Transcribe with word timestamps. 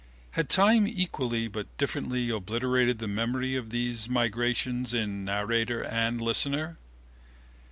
Had 0.31 0.49
time 0.49 0.87
equally 0.87 1.47
but 1.47 1.77
differently 1.77 2.31
obliterated 2.31 2.97
the 2.97 3.07
memory 3.07 3.55
of 3.55 3.69
these 3.69 4.09
migrations 4.09 4.95
in 4.95 5.23
narrator 5.25 5.83
and 5.83 6.19
listener? 6.19 6.79